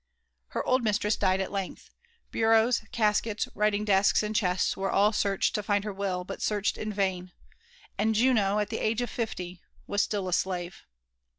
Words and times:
Her 0.47 0.65
old 0.65 0.81
mistress 0.83 1.15
died 1.15 1.41
at 1.41 1.51
length. 1.51 1.91
Bureaus, 2.31 2.81
caskets, 2.91 3.47
writing 3.53 3.85
desks, 3.85 4.23
and 4.23 4.35
chests 4.35 4.75
were 4.75 4.89
all 4.89 5.13
searched 5.13 5.53
to 5.53 5.61
find 5.61 5.83
her 5.83 5.93
will, 5.93 6.23
but 6.23 6.41
searched 6.41 6.75
in 6.75 6.91
vain; 6.91 7.31
and 7.99 8.15
Juno, 8.15 8.57
at 8.57 8.69
the 8.71 8.79
age 8.79 9.01
of 9.03 9.11
fifty, 9.11 9.61
was 9.85 10.01
still 10.01 10.27
a 10.27 10.33
slave. 10.33 10.87